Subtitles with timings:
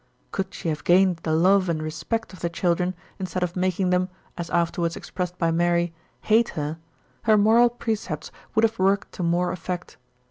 [0.31, 4.09] Could she have gained the love and respect of the children instead of making them,
[4.35, 6.79] as afterwards expressed by Mary, hate her,
[7.25, 9.97] her moral precepts would have worked to more effect.